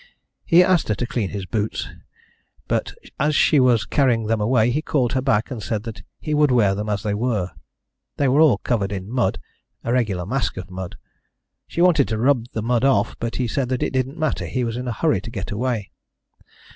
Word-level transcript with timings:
He 0.45 0.63
asked 0.63 0.87
her 0.87 0.95
to 0.95 1.05
clean 1.05 1.29
his 1.29 1.45
boots, 1.45 1.87
but 2.67 2.95
as 3.19 3.35
she 3.35 3.59
was 3.59 3.85
carrying 3.85 4.25
them 4.25 4.41
away 4.41 4.71
he 4.71 4.81
called 4.81 5.13
her 5.13 5.21
back 5.21 5.51
and 5.51 5.61
said 5.61 6.03
he 6.19 6.33
would 6.33 6.49
wear 6.49 6.73
them 6.73 6.89
as 6.89 7.03
they 7.03 7.13
were. 7.13 7.51
They 8.17 8.27
were 8.27 8.41
all 8.41 8.57
covered 8.57 8.91
with 8.91 9.03
mud 9.03 9.37
a 9.83 9.93
regular 9.93 10.25
mask 10.25 10.57
of 10.57 10.71
mud. 10.71 10.97
She 11.67 11.81
wanted 11.81 12.07
to 12.07 12.17
rub 12.17 12.47
the 12.53 12.63
mud 12.63 12.83
off, 12.83 13.15
but 13.19 13.35
he 13.35 13.47
said 13.47 13.69
that 13.69 13.77
didn't 13.77 14.17
matter: 14.17 14.47
he 14.47 14.63
was 14.63 14.75
in 14.75 14.87
a 14.87 14.91
hurry 14.91 15.21
to 15.21 15.29
get 15.29 15.51
away. 15.51 15.91